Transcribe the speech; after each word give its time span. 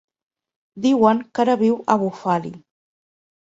Diuen 0.85 1.21
que 1.35 1.45
ara 1.45 1.57
viu 1.65 1.77
a 1.85 1.99
Bufali. 2.07 2.53